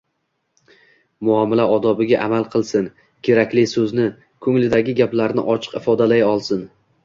[1.27, 2.89] muomala odobiga amal qilsin,
[3.29, 4.09] kerakli so‘zni,
[4.47, 6.69] ko‘nglidagi gaplarni ochiq ifodalay olsin.